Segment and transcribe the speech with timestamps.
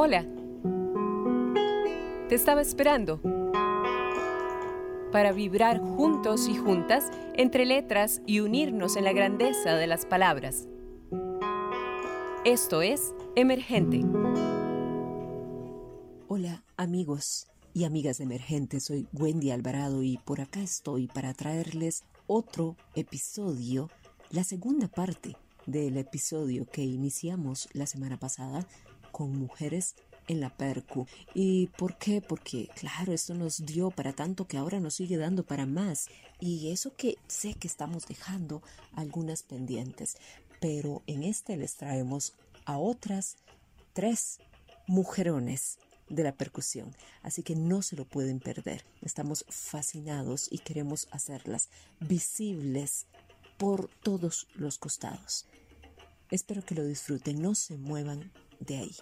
[0.00, 0.24] Hola.
[2.28, 3.20] Te estaba esperando
[5.10, 10.68] para vibrar juntos y juntas entre letras y unirnos en la grandeza de las palabras.
[12.44, 14.04] Esto es Emergente.
[16.28, 22.04] Hola amigos y amigas de Emergente, soy Wendy Alvarado y por acá estoy para traerles
[22.28, 23.90] otro episodio,
[24.30, 25.34] la segunda parte
[25.66, 28.64] del episodio que iniciamos la semana pasada
[29.18, 29.96] con mujeres
[30.28, 31.08] en la percu.
[31.34, 32.20] ¿Y por qué?
[32.20, 36.06] Porque, claro, esto nos dio para tanto que ahora nos sigue dando para más.
[36.38, 40.18] Y eso que sé que estamos dejando algunas pendientes.
[40.60, 43.38] Pero en este les traemos a otras
[43.92, 44.38] tres
[44.86, 46.94] mujerones de la percusión.
[47.24, 48.84] Así que no se lo pueden perder.
[49.02, 53.06] Estamos fascinados y queremos hacerlas visibles
[53.56, 55.44] por todos los costados.
[56.30, 58.30] Espero que lo disfruten, no se muevan
[58.60, 58.94] de ahí.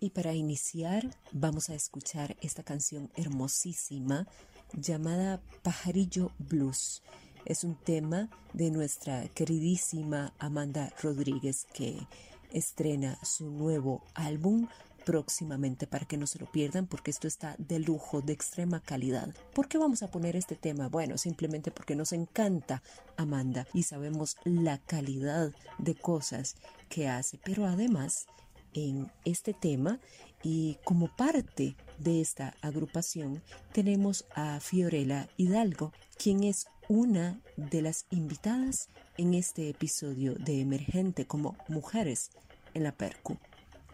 [0.00, 4.26] Y para iniciar vamos a escuchar esta canción hermosísima
[4.72, 7.02] llamada Pajarillo Blues.
[7.44, 12.06] Es un tema de nuestra queridísima Amanda Rodríguez que
[12.52, 14.68] estrena su nuevo álbum
[15.04, 19.34] próximamente para que no se lo pierdan porque esto está de lujo, de extrema calidad.
[19.54, 20.88] ¿Por qué vamos a poner este tema?
[20.88, 22.82] Bueno, simplemente porque nos encanta
[23.16, 26.56] Amanda y sabemos la calidad de cosas
[26.88, 28.26] que hace, pero además
[28.74, 30.00] en este tema
[30.42, 38.06] y como parte de esta agrupación tenemos a Fiorella Hidalgo, quien es una de las
[38.10, 42.30] invitadas en este episodio de Emergente como Mujeres
[42.74, 43.38] en la Percu.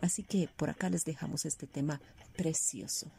[0.00, 2.00] Así que por acá les dejamos este tema
[2.36, 3.10] precioso.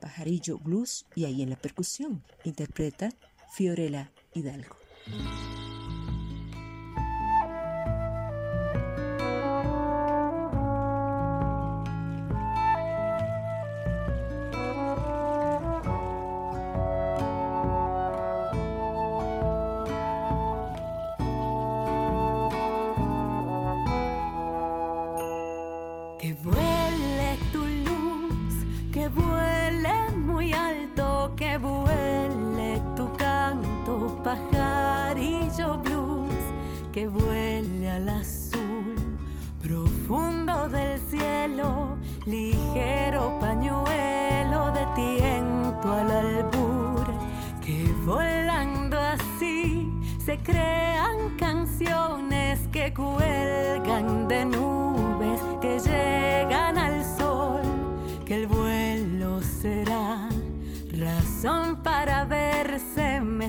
[0.00, 3.10] Pajarillo Blues y ahí en la percusión interpreta
[3.52, 4.76] Fiorella Hidalgo.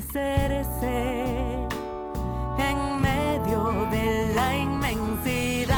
[0.01, 1.67] desvanecerse
[2.57, 5.70] en medio de la inmensidad.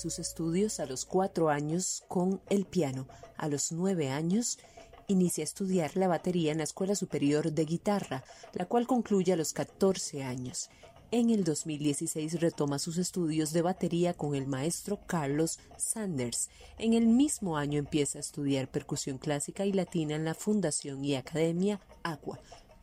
[0.00, 3.06] Sus estudios a los cuatro años con el piano.
[3.36, 4.58] A los nueve años
[5.08, 8.24] inicia a estudiar la batería en la Escuela Superior de Guitarra,
[8.54, 10.70] la cual concluye a los 14 años.
[11.12, 16.48] En el 2016 retoma sus estudios de batería con el maestro Carlos Sanders.
[16.78, 21.16] En el mismo año empieza a estudiar percusión clásica y latina en la Fundación y
[21.16, 22.40] Academia Agua.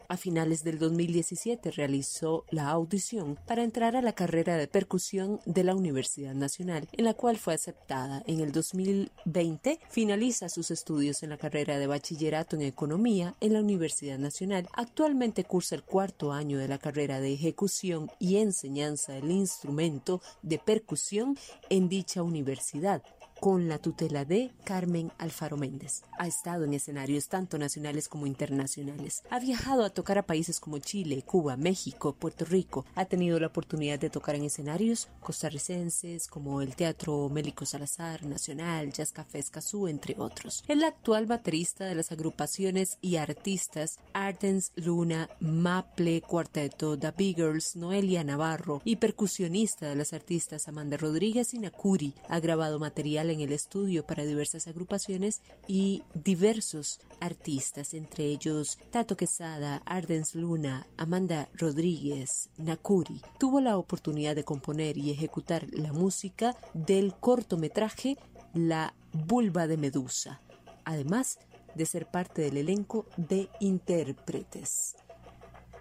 [0.09, 5.65] A finales del 2017 realizó la audición para entrar a la carrera de percusión de
[5.65, 8.23] la Universidad Nacional, en la cual fue aceptada.
[8.25, 13.59] En el 2020 finaliza sus estudios en la carrera de bachillerato en economía en la
[13.59, 14.69] Universidad Nacional.
[14.73, 20.57] Actualmente cursa el cuarto año de la carrera de ejecución y enseñanza del instrumento de
[20.57, 21.37] percusión
[21.69, 23.03] en dicha universidad
[23.39, 26.03] con la tutela de Carmen Alfaro Méndez.
[26.17, 29.23] Ha estado en escenarios tanto nacionales como internacionales.
[29.29, 32.85] Ha viajado a tocar a países como Chile, Cuba, México, Puerto Rico.
[32.95, 38.91] Ha tenido la oportunidad de tocar en escenarios costarricenses como el Teatro Mélico Salazar Nacional,
[38.91, 40.63] Jazz Café Escazú, entre otros.
[40.67, 48.23] El actual baterista de las agrupaciones y artistas Ardens Luna, Maple Cuarteto, The Biggers, Noelia
[48.23, 52.13] Navarro y percusionista de las artistas Amanda Rodríguez y Nakuri.
[52.29, 59.17] Ha grabado material en el estudio para diversas agrupaciones y diversos artistas, entre ellos Tato
[59.17, 63.21] Quesada, Ardens Luna, Amanda Rodríguez, Nakuri.
[63.39, 68.17] Tuvo la oportunidad de componer y ejecutar la música del cortometraje
[68.53, 70.41] La Vulva de Medusa,
[70.85, 71.39] además
[71.75, 74.95] de ser parte del elenco de intérpretes.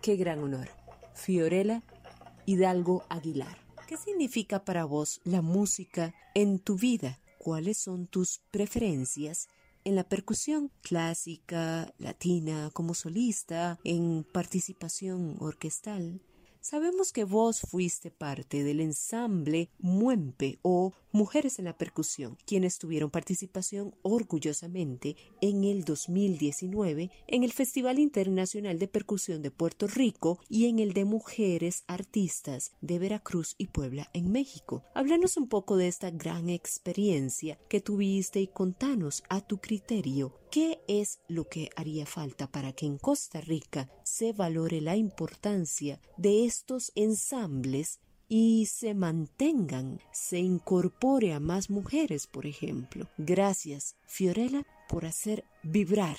[0.02, 0.68] Qué gran honor.
[1.14, 1.82] Fiorella
[2.44, 3.58] Hidalgo Aguilar.
[3.86, 7.18] ¿Qué significa para vos la música en tu vida?
[7.46, 9.46] Cuáles son tus preferencias
[9.84, 16.20] en la percusión clásica, latina, como solista, en participación orquestal.
[16.60, 23.10] Sabemos que vos fuiste parte del ensamble Muempe o Mujeres en la Percusión, quienes tuvieron
[23.10, 30.66] participación orgullosamente en el 2019 en el Festival Internacional de Percusión de Puerto Rico y
[30.66, 34.84] en el de Mujeres Artistas de Veracruz y Puebla en México.
[34.94, 40.80] Háblanos un poco de esta gran experiencia que tuviste y contanos a tu criterio ¿Qué
[40.86, 46.46] es lo que haría falta para que en Costa Rica se valore la importancia de
[46.46, 53.06] estos ensambles y se mantengan, se incorpore a más mujeres, por ejemplo.
[53.18, 56.16] Gracias, Fiorella, por hacer vibrar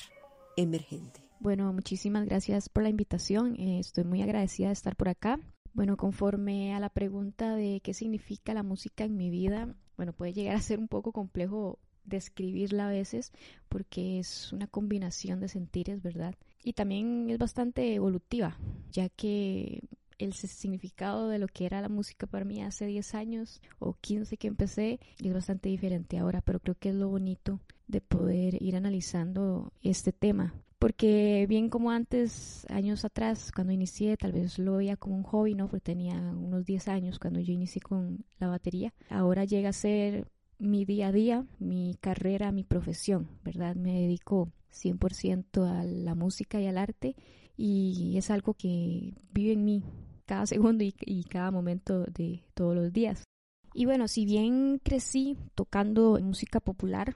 [0.56, 1.22] emergente.
[1.40, 3.56] Bueno, muchísimas gracias por la invitación.
[3.60, 5.40] Eh, estoy muy agradecida de estar por acá.
[5.74, 10.34] Bueno, conforme a la pregunta de qué significa la música en mi vida, bueno, puede
[10.34, 13.32] llegar a ser un poco complejo describirla a veces
[13.70, 16.36] porque es una combinación de sentires, ¿verdad?
[16.64, 18.58] Y también es bastante evolutiva,
[18.92, 19.84] ya que
[20.20, 24.38] el significado de lo que era la música para mí hace 10 años o 15
[24.38, 28.76] que empecé es bastante diferente ahora, pero creo que es lo bonito de poder ir
[28.76, 30.54] analizando este tema.
[30.80, 35.56] Porque bien como antes, años atrás, cuando inicié, tal vez lo veía como un hobby,
[35.56, 35.68] ¿no?
[35.68, 38.94] Porque tenía unos 10 años cuando yo inicié con la batería.
[39.10, 40.28] Ahora llega a ser
[40.60, 43.76] mi día a día, mi carrera, mi profesión, ¿verdad?
[43.76, 47.16] Me dedico 100% a la música y al arte
[47.56, 49.84] y es algo que vive en mí
[50.28, 53.24] cada segundo y, cada momento de todos los días.
[53.74, 57.16] Y bueno, si bien crecí tocando música popular,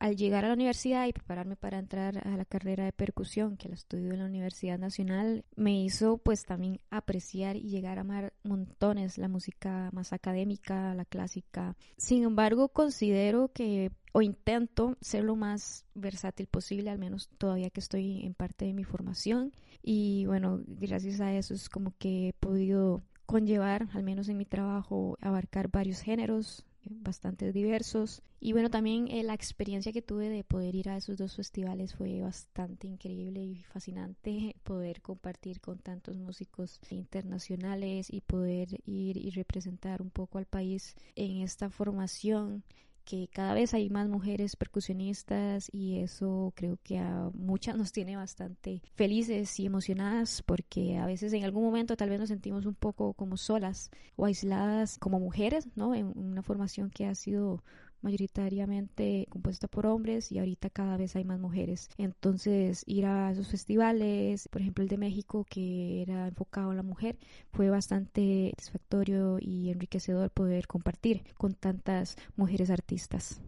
[0.00, 3.68] al llegar a la universidad y prepararme para entrar a la carrera de percusión que
[3.68, 8.32] la estudio en la Universidad Nacional, me hizo pues también apreciar y llegar a amar
[8.42, 11.76] montones la música más académica, la clásica.
[11.98, 17.80] Sin embargo, considero que o intento ser lo más versátil posible, al menos todavía que
[17.80, 19.52] estoy en parte de mi formación.
[19.82, 24.44] Y bueno, gracias a eso es como que he podido conllevar, al menos en mi
[24.44, 28.22] trabajo, abarcar varios géneros, bastante diversos.
[28.40, 31.94] Y bueno, también eh, la experiencia que tuve de poder ir a esos dos festivales
[31.94, 39.30] fue bastante increíble y fascinante poder compartir con tantos músicos internacionales y poder ir y
[39.30, 42.64] representar un poco al país en esta formación
[43.04, 48.16] que cada vez hay más mujeres percusionistas y eso creo que a muchas nos tiene
[48.16, 52.74] bastante felices y emocionadas porque a veces en algún momento tal vez nos sentimos un
[52.74, 55.94] poco como solas o aisladas como mujeres, ¿no?
[55.94, 57.62] En una formación que ha sido
[58.02, 61.88] mayoritariamente compuesta por hombres y ahorita cada vez hay más mujeres.
[61.98, 66.82] Entonces ir a esos festivales, por ejemplo el de México que era enfocado a la
[66.82, 67.18] mujer,
[67.52, 73.40] fue bastante satisfactorio y enriquecedor poder compartir con tantas mujeres artistas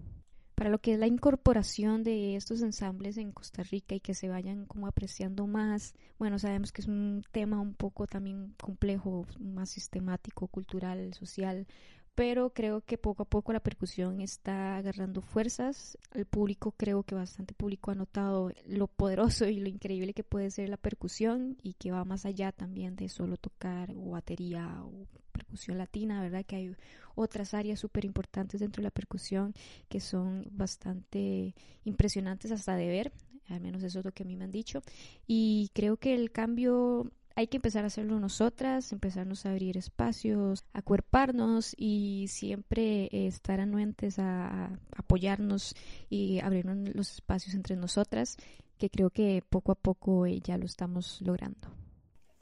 [0.55, 4.29] para lo que es la incorporación de estos ensambles en Costa Rica y que se
[4.29, 5.95] vayan como apreciando más.
[6.19, 11.67] Bueno, sabemos que es un tema un poco también complejo, más sistemático, cultural, social,
[12.15, 15.99] pero creo que poco a poco la percusión está agarrando fuerzas.
[16.13, 20.51] El público, creo que bastante público ha notado lo poderoso y lo increíble que puede
[20.51, 25.07] ser la percusión y que va más allá también de solo tocar o batería o
[25.33, 26.45] percusión latina, ¿verdad?
[26.47, 26.77] Que hay
[27.17, 29.53] otras áreas súper importantes dentro de la percusión
[29.89, 31.55] que son bastante
[31.85, 33.13] impresionantes hasta de ver,
[33.49, 34.83] al menos eso es lo que a mí me han dicho.
[35.27, 40.65] Y creo que el cambio hay que empezar a hacerlo nosotras, empezarnos a abrir espacios,
[40.73, 45.75] acuerparnos y siempre eh, estar anuentes a, apoyarnos
[46.09, 48.37] y abrir los espacios entre nosotras,
[48.79, 51.69] que creo que poco a poco eh, ya lo estamos logrando.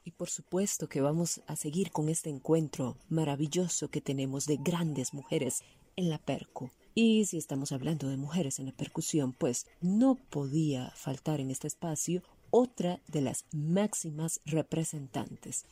[0.03, 5.13] Y por supuesto que vamos a seguir con este encuentro maravilloso que tenemos de grandes
[5.13, 5.63] mujeres
[5.95, 6.71] en la perco.
[6.93, 11.67] Y si estamos hablando de mujeres en la percusión, pues no podía faltar en este
[11.67, 12.21] espacio
[12.53, 15.65] otra de las máximas representantes,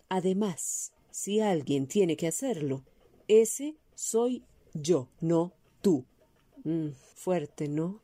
[0.09, 2.85] Además, si alguien tiene que hacerlo,
[3.27, 4.45] ese soy
[4.75, 6.05] yo, no tú.
[6.65, 8.03] Mm, fuerte, ¿no?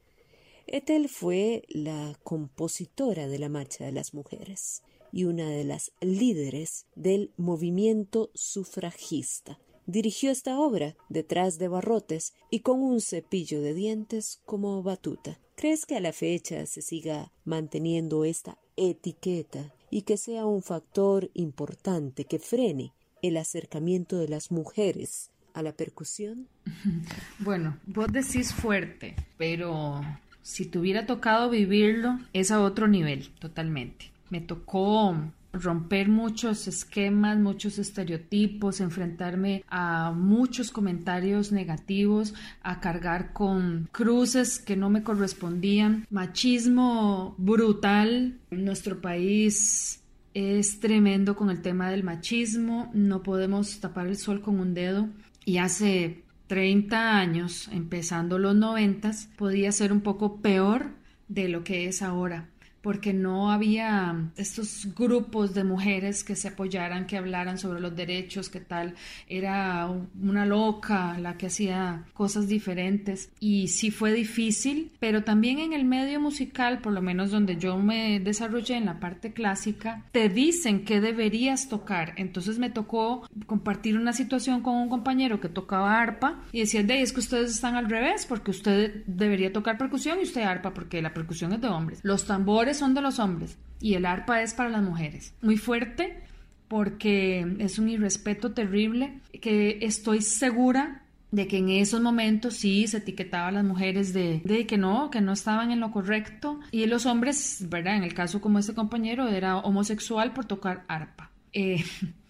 [0.67, 6.87] Ethel fue la compositora de la Marcha de las Mujeres y una de las líderes
[6.95, 9.61] del movimiento sufragista.
[9.85, 15.39] Dirigió esta obra detrás de barrotes y con un cepillo de dientes como batuta.
[15.55, 21.31] ¿Crees que a la fecha se siga manteniendo esta etiqueta y que sea un factor
[21.35, 26.49] importante que frene el acercamiento de las mujeres a la percusión?
[27.39, 30.01] Bueno, vos decís fuerte, pero
[30.43, 34.13] si te hubiera tocado vivirlo, es a otro nivel, totalmente.
[34.31, 35.17] Me tocó
[35.53, 44.77] romper muchos esquemas, muchos estereotipos, enfrentarme a muchos comentarios negativos, a cargar con cruces que
[44.77, 48.39] no me correspondían, machismo brutal.
[48.51, 50.02] Nuestro país
[50.35, 55.09] es tremendo con el tema del machismo, no podemos tapar el sol con un dedo.
[55.45, 60.91] Y hace 30 años, empezando los 90, podía ser un poco peor
[61.29, 62.52] de lo que es ahora
[62.83, 68.49] porque no había estos grupos de mujeres que se apoyaran, que hablaran sobre los derechos,
[68.49, 68.95] que tal,
[69.29, 69.89] era
[70.21, 73.31] una loca la que hacía cosas diferentes.
[73.41, 77.79] Y sí fue difícil, pero también en el medio musical, por lo menos donde yo
[77.79, 83.97] me desarrollé en la parte clásica, te dicen que deberías tocar, entonces me tocó compartir
[83.97, 87.77] una situación con un compañero que tocaba arpa y decía, de es que ustedes están
[87.77, 91.69] al revés, porque usted debería tocar percusión y usted arpa, porque la percusión es de
[91.69, 92.01] hombres.
[92.03, 95.35] Los tambores son de los hombres y el arpa es para las mujeres.
[95.43, 96.23] Muy fuerte
[96.69, 102.99] porque es un irrespeto terrible que estoy segura de que en esos momentos sí se
[102.99, 106.87] etiquetaba a las mujeres de, de, que no, que no estaban en lo correcto y
[106.87, 107.97] los hombres, ¿verdad?
[107.97, 111.31] En el caso como este compañero era homosexual por tocar arpa.
[111.53, 111.85] Eh,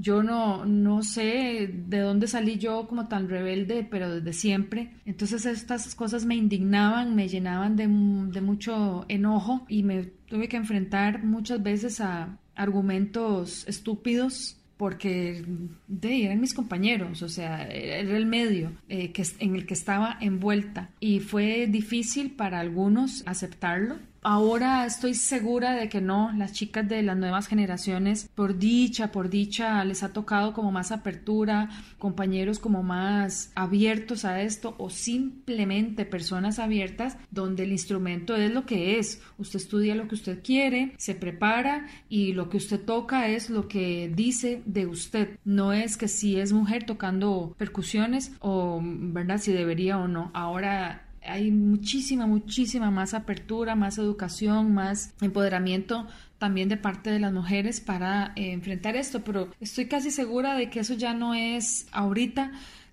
[0.00, 4.94] yo no, no sé de dónde salí yo como tan rebelde, pero desde siempre.
[5.04, 10.56] Entonces estas cosas me indignaban, me llenaban de, de mucho enojo y me tuve que
[10.56, 15.44] enfrentar muchas veces a argumentos estúpidos porque
[15.88, 20.88] de, eran mis compañeros, o sea, era el medio eh, en el que estaba envuelta
[21.00, 27.02] y fue difícil para algunos aceptarlo Ahora estoy segura de que no, las chicas de
[27.02, 32.82] las nuevas generaciones, por dicha, por dicha, les ha tocado como más apertura, compañeros como
[32.82, 39.22] más abiertos a esto o simplemente personas abiertas donde el instrumento es lo que es.
[39.38, 43.68] Usted estudia lo que usted quiere, se prepara y lo que usted toca es lo
[43.68, 45.38] que dice de usted.
[45.46, 49.38] No es que si es mujer tocando percusiones o, ¿verdad?
[49.38, 50.30] Si debería o no.
[50.34, 56.06] Ahora hay muchísima, muchísima más apertura, más educación, más empoderamiento
[56.38, 60.70] también de parte de las mujeres para eh, enfrentar esto, pero estoy casi segura de
[60.70, 62.52] que eso ya no es ahorita,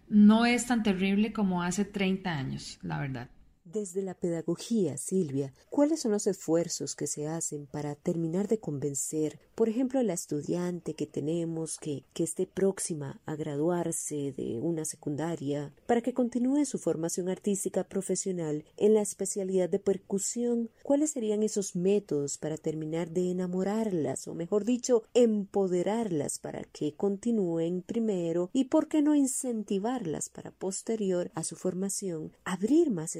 [0.10, 3.30] no es tan terrible como hace 30 años, la verdad.
[3.74, 9.42] Desde la pedagogía, Silvia, ¿cuáles son los esfuerzos que se hacen para terminar de convencer,
[9.56, 14.86] por ejemplo, a la estudiante que tenemos que, que esté próxima a graduarse de una
[14.86, 20.70] secundaria, para que continúe su formación artística profesional en la especialidad de percusión?
[20.82, 27.82] ¿Cuáles serían esos métodos para terminar de enamorarlas, o mejor dicho, empoderarlas para que continúen
[27.82, 33.18] primero y, por qué no, incentivarlas para posterior a su formación, abrir más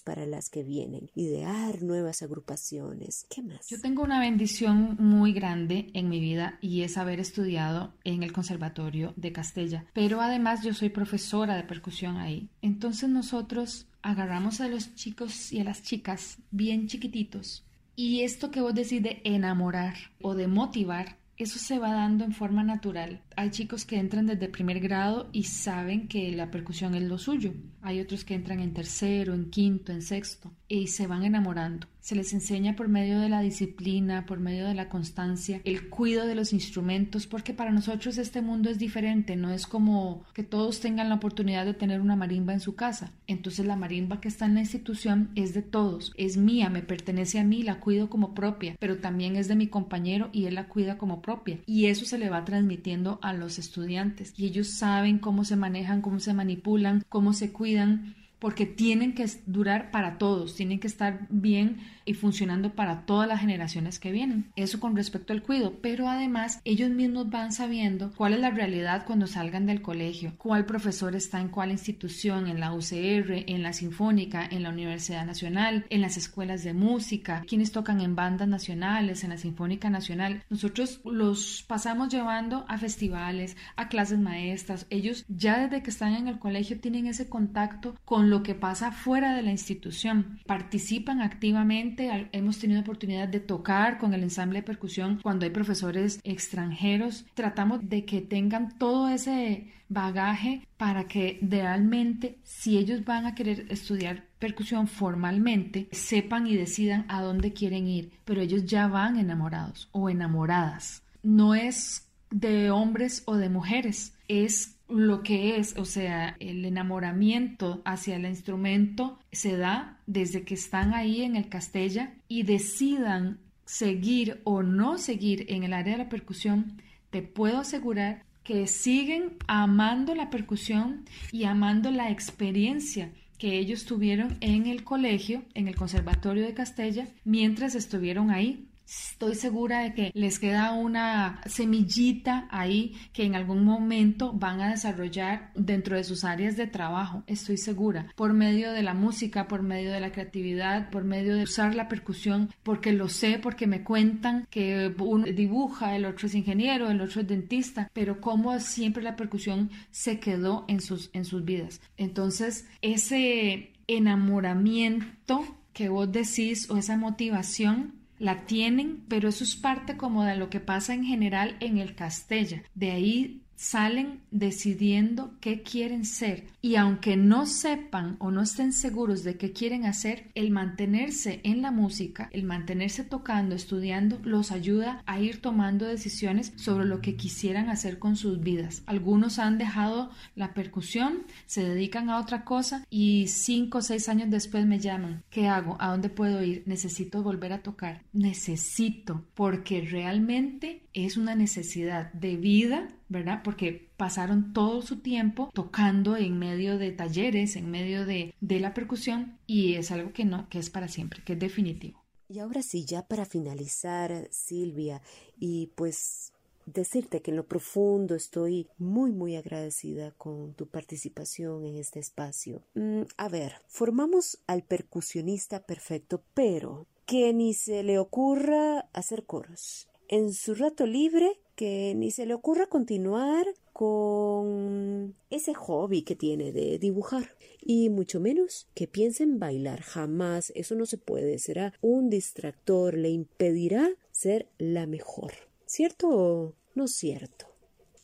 [0.00, 3.26] para las que vienen, idear nuevas agrupaciones.
[3.28, 3.68] ¿Qué más?
[3.68, 8.32] Yo tengo una bendición muy grande en mi vida y es haber estudiado en el
[8.32, 9.84] Conservatorio de Castella.
[9.92, 12.48] Pero además yo soy profesora de percusión ahí.
[12.62, 18.60] Entonces nosotros agarramos a los chicos y a las chicas bien chiquititos y esto que
[18.60, 23.22] vos decís de enamorar o de motivar eso se va dando en forma natural.
[23.36, 27.52] Hay chicos que entran desde primer grado y saben que la percusión es lo suyo.
[27.80, 31.86] Hay otros que entran en tercero, en quinto, en sexto y se van enamorando.
[32.00, 36.26] Se les enseña por medio de la disciplina, por medio de la constancia, el cuidado
[36.26, 40.80] de los instrumentos, porque para nosotros este mundo es diferente, no es como que todos
[40.80, 43.12] tengan la oportunidad de tener una marimba en su casa.
[43.26, 47.38] Entonces la marimba que está en la institución es de todos, es mía, me pertenece
[47.38, 50.68] a mí, la cuido como propia, pero también es de mi compañero y él la
[50.68, 51.58] cuida como propia.
[51.66, 56.00] Y eso se le va transmitiendo a los estudiantes y ellos saben cómo se manejan,
[56.00, 61.28] cómo se manipulan, cómo se cuidan porque tienen que durar para todos, tienen que estar
[61.30, 64.50] bien y funcionando para todas las generaciones que vienen.
[64.56, 69.04] Eso con respecto al cuidado, pero además ellos mismos van sabiendo cuál es la realidad
[69.06, 73.72] cuando salgan del colegio, cuál profesor está en cuál institución, en la UCR, en la
[73.72, 79.22] Sinfónica, en la Universidad Nacional, en las escuelas de música, quienes tocan en bandas nacionales,
[79.22, 80.42] en la Sinfónica Nacional.
[80.50, 84.88] Nosotros los pasamos llevando a festivales, a clases maestras.
[84.90, 88.92] Ellos ya desde que están en el colegio tienen ese contacto con lo que pasa
[88.92, 90.40] fuera de la institución.
[90.46, 96.18] Participan activamente, hemos tenido oportunidad de tocar con el ensamble de percusión cuando hay profesores
[96.24, 97.26] extranjeros.
[97.34, 103.66] Tratamos de que tengan todo ese bagaje para que realmente si ellos van a querer
[103.68, 109.90] estudiar percusión formalmente, sepan y decidan a dónde quieren ir, pero ellos ya van enamorados
[109.92, 111.02] o enamoradas.
[111.22, 117.82] No es de hombres o de mujeres, es lo que es, o sea, el enamoramiento
[117.84, 124.40] hacia el instrumento se da desde que están ahí en el Castella y decidan seguir
[124.44, 130.14] o no seguir en el área de la percusión, te puedo asegurar que siguen amando
[130.14, 136.44] la percusión y amando la experiencia que ellos tuvieron en el colegio, en el Conservatorio
[136.44, 143.24] de Castella, mientras estuvieron ahí Estoy segura de que les queda una semillita ahí que
[143.24, 148.32] en algún momento van a desarrollar dentro de sus áreas de trabajo, estoy segura, por
[148.32, 152.50] medio de la música, por medio de la creatividad, por medio de usar la percusión,
[152.62, 157.20] porque lo sé, porque me cuentan que uno dibuja, el otro es ingeniero, el otro
[157.20, 161.80] es dentista, pero como siempre la percusión se quedó en sus, en sus vidas.
[161.96, 169.96] Entonces, ese enamoramiento que vos decís o esa motivación la tienen, pero eso es parte
[169.96, 172.62] como de lo que pasa en general en el Castella.
[172.72, 179.22] De ahí salen decidiendo qué quieren ser y aunque no sepan o no estén seguros
[179.22, 185.00] de qué quieren hacer, el mantenerse en la música, el mantenerse tocando, estudiando, los ayuda
[185.06, 188.82] a ir tomando decisiones sobre lo que quisieran hacer con sus vidas.
[188.86, 194.28] Algunos han dejado la percusión, se dedican a otra cosa y cinco o seis años
[194.28, 195.22] después me llaman.
[195.30, 195.76] ¿Qué hago?
[195.78, 196.64] ¿A dónde puedo ir?
[196.66, 198.02] Necesito volver a tocar.
[198.12, 203.42] Necesito, porque realmente es una necesidad de vida ¿verdad?
[203.44, 208.74] Porque pasaron todo su tiempo tocando en medio de talleres, en medio de, de la
[208.74, 212.02] percusión y es algo que no, que es para siempre, que es definitivo.
[212.28, 215.02] Y ahora sí, ya para finalizar, Silvia,
[215.38, 216.32] y pues
[216.64, 222.62] decirte que en lo profundo estoy muy muy agradecida con tu participación en este espacio.
[222.74, 229.88] Mm, a ver, formamos al percusionista perfecto, pero que ni se le ocurra hacer coros.
[230.12, 236.52] En su rato libre, que ni se le ocurra continuar con ese hobby que tiene
[236.52, 239.80] de dibujar y mucho menos que piense en bailar.
[239.80, 241.38] Jamás eso no se puede.
[241.38, 245.32] Será un distractor, le impedirá ser la mejor.
[245.64, 247.46] ¿Cierto o no cierto?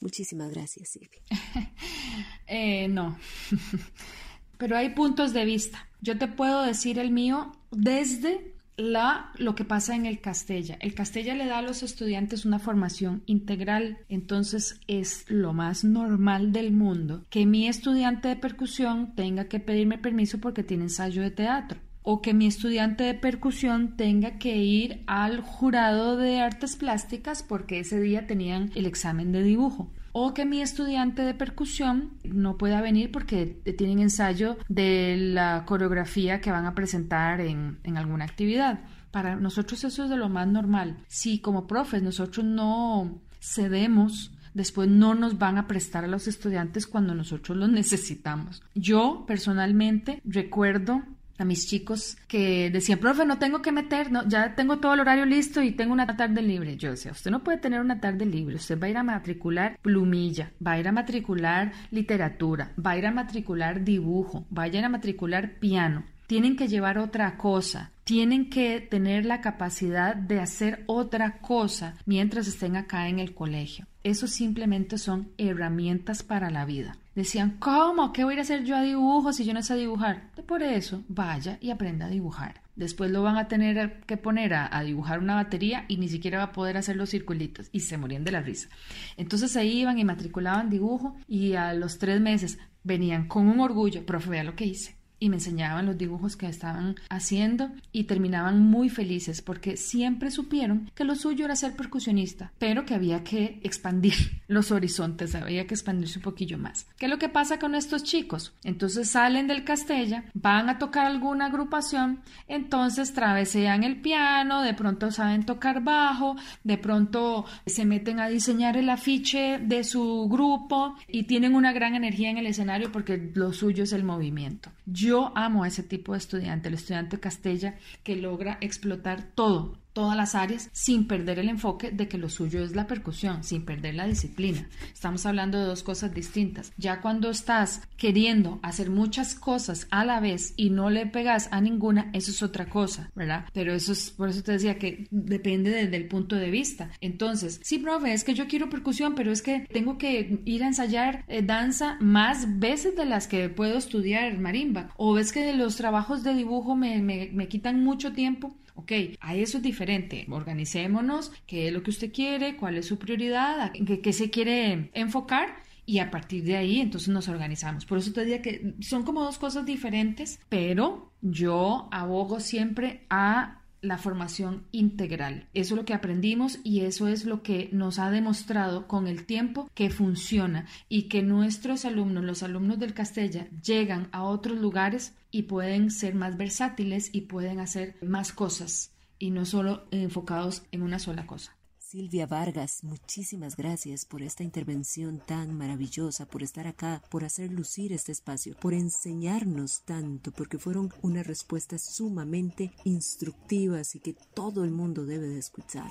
[0.01, 1.21] Muchísimas gracias, Silvia.
[2.47, 3.19] eh, no.
[4.57, 5.87] Pero hay puntos de vista.
[6.01, 10.79] Yo te puedo decir el mío desde la, lo que pasa en el Castella.
[10.81, 16.53] El Castella le da a los estudiantes una formación integral, entonces es lo más normal
[16.53, 21.33] del mundo que mi estudiante de percusión tenga que pedirme permiso porque tiene ensayo de
[21.33, 27.43] teatro o que mi estudiante de percusión tenga que ir al jurado de artes plásticas
[27.43, 32.57] porque ese día tenían el examen de dibujo o que mi estudiante de percusión no
[32.57, 38.25] pueda venir porque tienen ensayo de la coreografía que van a presentar en, en alguna
[38.25, 38.81] actividad.
[39.11, 40.99] Para nosotros eso es de lo más normal.
[41.07, 46.87] Si como profes nosotros no cedemos después no nos van a prestar a los estudiantes
[46.87, 48.63] cuando nosotros los necesitamos.
[48.75, 51.03] Yo personalmente recuerdo
[51.39, 55.01] a mis chicos que decían, profe, no tengo que meter, no, ya tengo todo el
[55.01, 56.77] horario listo y tengo una tarde libre.
[56.77, 59.79] Yo decía, usted no puede tener una tarde libre, usted va a ir a matricular
[59.81, 64.69] plumilla, va a ir a matricular literatura, va a ir a matricular dibujo, va a
[64.69, 66.05] ir a matricular piano.
[66.27, 72.47] Tienen que llevar otra cosa, tienen que tener la capacidad de hacer otra cosa mientras
[72.47, 73.87] estén acá en el colegio.
[74.05, 76.97] Eso simplemente son herramientas para la vida.
[77.19, 78.13] Decían, ¿cómo?
[78.13, 80.31] ¿Qué voy a hacer yo a dibujo si yo no sé dibujar?
[80.47, 82.63] Por eso, vaya y aprenda a dibujar.
[82.77, 86.45] Después lo van a tener que poner a, dibujar una batería y ni siquiera va
[86.45, 87.71] a poder hacer los circulitos.
[87.73, 88.69] Y se morían de la risa.
[89.17, 94.07] Entonces ahí iban y matriculaban dibujo y a los tres meses venían con un orgullo,
[94.07, 98.61] profe, vea lo que hice y me enseñaban los dibujos que estaban haciendo y terminaban
[98.61, 103.61] muy felices porque siempre supieron que lo suyo era ser percusionista, pero que había que
[103.63, 104.15] expandir
[104.49, 106.87] los horizontes, había que expandirse un poquillo más.
[106.97, 108.55] ¿Qué es lo que pasa con estos chicos?
[108.65, 115.11] Entonces salen del Castella, van a tocar alguna agrupación, entonces travesean el piano, de pronto
[115.11, 121.25] saben tocar bajo, de pronto se meten a diseñar el afiche de su grupo y
[121.25, 124.71] tienen una gran energía en el escenario porque lo suyo es el movimiento.
[124.91, 130.17] Yo amo a ese tipo de estudiante, el estudiante Castella que logra explotar todo, todas
[130.17, 133.97] las áreas sin perder el enfoque de que lo suyo es la percusión, sin perder
[133.97, 134.69] la disciplina.
[134.95, 136.73] Estamos hablando de dos cosas distintas.
[136.77, 141.61] Ya cuando estás queriendo hacer muchas cosas a la vez y no le pegas a
[141.61, 143.47] ninguna, eso es otra cosa, ¿verdad?
[143.53, 146.91] Pero eso es, por eso te decía que depende desde el punto de vista.
[147.01, 150.69] Entonces, sí, profe, es que yo quiero percusión, pero es que tengo que ir a
[150.69, 154.91] ensayar eh, danza más veces de las que puedo estudiar marimba.
[154.97, 158.55] O es que los trabajos de dibujo me, me, me quitan mucho tiempo.
[158.79, 160.25] Ok, a eso es diferente.
[160.31, 164.91] Organicémonos, qué es lo que usted quiere, cuál es su prioridad, qué, qué se quiere
[164.95, 167.85] enfocar y a partir de ahí entonces nos organizamos.
[167.87, 173.63] Por eso te diría que son como dos cosas diferentes, pero yo abogo siempre a
[173.81, 175.47] la formación integral.
[175.55, 179.25] Eso es lo que aprendimos y eso es lo que nos ha demostrado con el
[179.25, 185.15] tiempo que funciona y que nuestros alumnos, los alumnos del Castella, llegan a otros lugares
[185.31, 190.83] y pueden ser más versátiles y pueden hacer más cosas y no solo enfocados en
[190.83, 191.58] una sola cosa.
[191.91, 197.95] Silvia Vargas, muchísimas gracias por esta intervención tan maravillosa, por estar acá, por hacer lucir
[197.95, 204.71] este espacio, por enseñarnos tanto, porque fueron unas respuestas sumamente instructivas y que todo el
[204.71, 205.91] mundo debe de escuchar.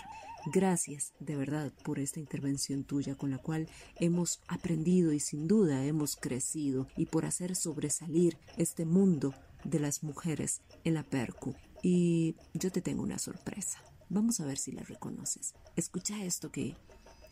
[0.53, 5.83] Gracias de verdad por esta intervención tuya con la cual hemos aprendido y sin duda
[5.83, 9.33] hemos crecido y por hacer sobresalir este mundo
[9.63, 11.55] de las mujeres en la percu.
[11.81, 13.81] Y yo te tengo una sorpresa.
[14.09, 15.53] Vamos a ver si la reconoces.
[15.75, 16.75] Escucha esto que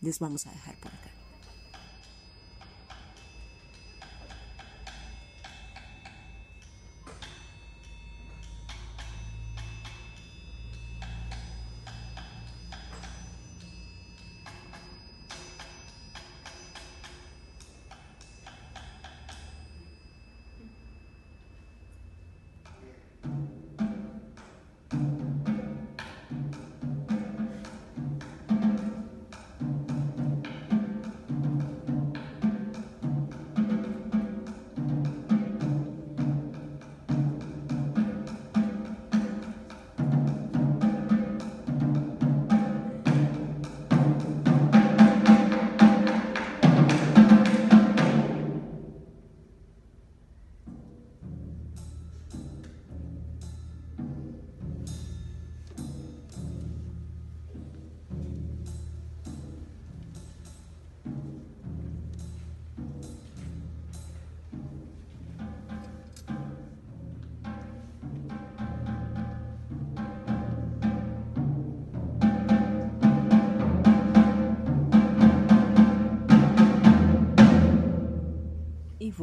[0.01, 1.24] les vamos a dejar por acá.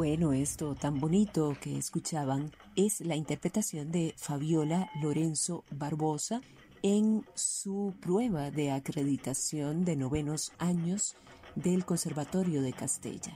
[0.03, 6.41] Bueno, esto tan bonito que escuchaban es la interpretación de Fabiola Lorenzo Barbosa
[6.83, 11.15] en su prueba de acreditación de novenos años
[11.55, 13.33] del Conservatorio de Castella.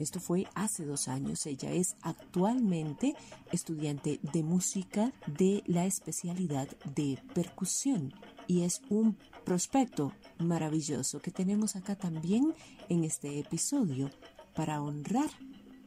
[0.00, 1.46] Esto fue hace dos años.
[1.46, 3.14] Ella es actualmente
[3.52, 8.12] estudiante de música de la especialidad de percusión
[8.48, 12.56] y es un prospecto maravilloso que tenemos acá también
[12.88, 14.10] en este episodio
[14.56, 15.30] para honrar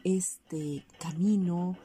[0.03, 1.77] este camino,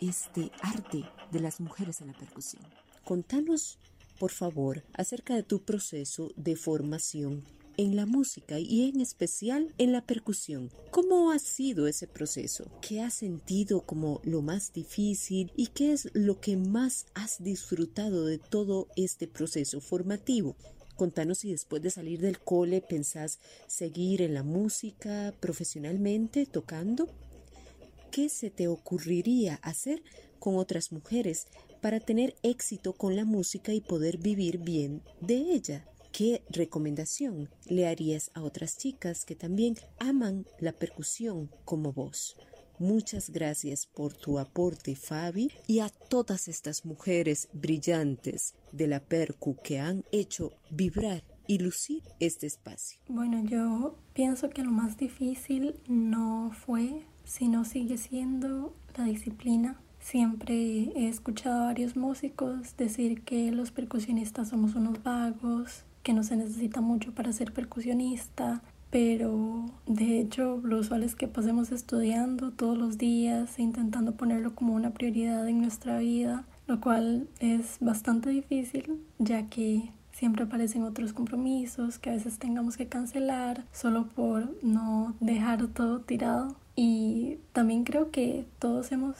[0.00, 2.62] este arte de las mujeres en la percusión.
[3.04, 3.78] Contanos,
[4.18, 7.44] por favor, acerca de tu proceso de formación
[7.76, 10.70] en la música y en especial en la percusión.
[10.90, 12.70] ¿Cómo ha sido ese proceso?
[12.82, 18.26] ¿Qué has sentido como lo más difícil y qué es lo que más has disfrutado
[18.26, 20.56] de todo este proceso formativo?
[20.96, 27.08] Contanos si después de salir del cole pensás seguir en la música profesionalmente tocando.
[28.10, 30.02] ¿Qué se te ocurriría hacer
[30.40, 31.46] con otras mujeres
[31.80, 35.86] para tener éxito con la música y poder vivir bien de ella?
[36.10, 42.36] ¿Qué recomendación le harías a otras chicas que también aman la percusión como vos?
[42.80, 49.56] Muchas gracias por tu aporte, Fabi, y a todas estas mujeres brillantes de la percu
[49.62, 53.00] que han hecho vibrar y lucir este espacio.
[53.08, 59.76] Bueno, yo pienso que lo más difícil no fue, sino sigue siendo la disciplina.
[60.00, 60.54] Siempre
[60.96, 66.36] he escuchado a varios músicos decir que los percusionistas somos unos vagos, que no se
[66.36, 72.76] necesita mucho para ser percusionista, pero de hecho lo usual es que pasemos estudiando todos
[72.76, 78.30] los días e intentando ponerlo como una prioridad en nuestra vida, lo cual es bastante
[78.30, 84.54] difícil ya que siempre aparecen otros compromisos que a veces tengamos que cancelar solo por
[84.62, 86.56] no dejar todo tirado.
[86.76, 89.16] Y también creo que todos hemos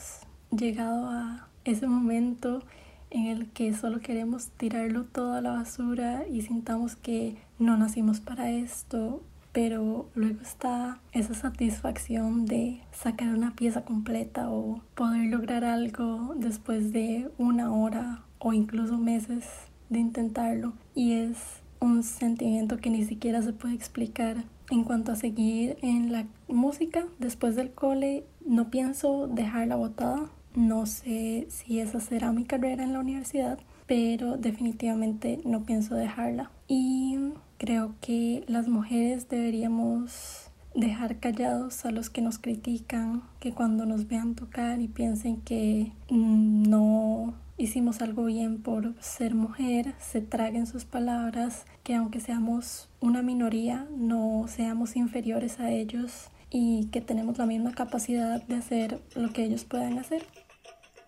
[0.51, 2.63] llegado a ese momento
[3.09, 8.21] en el que solo queremos tirarlo todo a la basura y sintamos que no nacimos
[8.21, 15.65] para esto, pero luego está esa satisfacción de sacar una pieza completa o poder lograr
[15.65, 21.37] algo después de una hora o incluso meses de intentarlo y es
[21.81, 24.45] un sentimiento que ni siquiera se puede explicar.
[24.71, 30.87] En cuanto a seguir en la música, después del cole no pienso dejarla botada, no
[30.87, 36.51] sé si esa será mi carrera en la universidad, pero definitivamente no pienso dejarla.
[36.69, 37.19] Y
[37.59, 44.07] creo que las mujeres deberíamos dejar callados a los que nos critican, que cuando nos
[44.09, 50.85] vean tocar y piensen que no hicimos algo bien por ser mujer, se traguen sus
[50.85, 57.47] palabras, que aunque seamos una minoría, no seamos inferiores a ellos y que tenemos la
[57.47, 60.27] misma capacidad de hacer lo que ellos pueden hacer.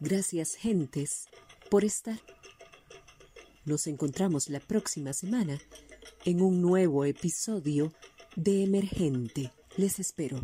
[0.00, 1.28] Gracias, gentes,
[1.70, 2.18] por estar.
[3.64, 5.58] Nos encontramos la próxima semana
[6.24, 7.92] en un nuevo episodio
[8.36, 9.52] de Emergente.
[9.76, 10.38] Les espero.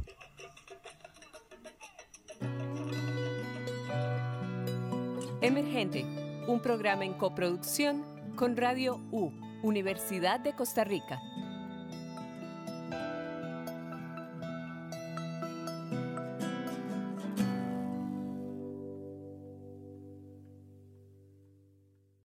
[5.40, 6.04] Emergente,
[6.46, 8.04] un programa en coproducción
[8.36, 9.30] con Radio U,
[9.62, 11.20] Universidad de Costa Rica.